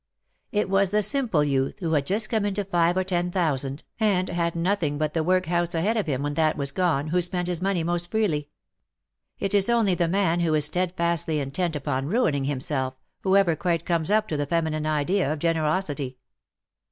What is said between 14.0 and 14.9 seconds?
up to the feminine